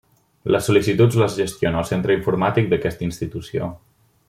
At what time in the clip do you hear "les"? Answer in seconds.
0.53-0.63, 1.23-1.35